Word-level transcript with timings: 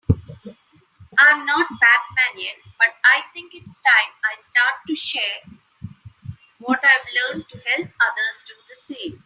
I'm 1.19 1.45
not 1.45 1.67
Batman 1.79 2.43
yet, 2.43 2.55
but 2.79 2.87
I 3.05 3.21
think 3.35 3.51
it's 3.53 3.79
time 3.83 4.11
I 4.25 4.35
start 4.35 4.75
to 4.87 4.95
share 4.95 5.39
what 6.59 6.79
I've 6.83 7.07
learned 7.35 7.47
to 7.49 7.57
help 7.59 7.85
others 7.87 8.43
do 8.47 8.53
the 8.67 8.75
same. 8.75 9.19